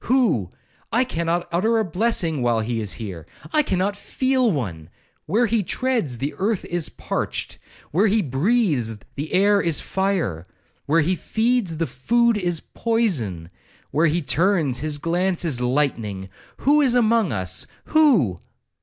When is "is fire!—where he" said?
9.61-11.15